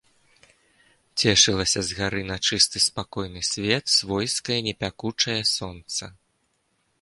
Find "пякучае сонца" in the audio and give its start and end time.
4.81-6.03